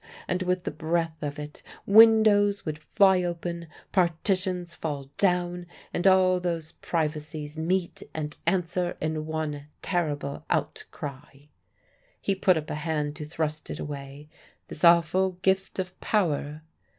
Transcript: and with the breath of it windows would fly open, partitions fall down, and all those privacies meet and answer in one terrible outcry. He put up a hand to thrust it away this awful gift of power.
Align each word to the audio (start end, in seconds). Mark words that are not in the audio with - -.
and 0.27 0.41
with 0.41 0.63
the 0.63 0.71
breath 0.71 1.21
of 1.21 1.37
it 1.37 1.61
windows 1.85 2.65
would 2.65 2.79
fly 2.79 3.21
open, 3.21 3.67
partitions 3.91 4.73
fall 4.73 5.11
down, 5.19 5.67
and 5.93 6.07
all 6.07 6.39
those 6.39 6.71
privacies 6.71 7.55
meet 7.55 8.01
and 8.11 8.37
answer 8.47 8.97
in 8.99 9.27
one 9.27 9.67
terrible 9.83 10.43
outcry. 10.49 11.41
He 12.19 12.33
put 12.33 12.57
up 12.57 12.71
a 12.71 12.75
hand 12.81 13.15
to 13.17 13.25
thrust 13.25 13.69
it 13.69 13.77
away 13.77 14.27
this 14.69 14.83
awful 14.83 15.33
gift 15.43 15.77
of 15.77 16.01
power. 16.01 16.63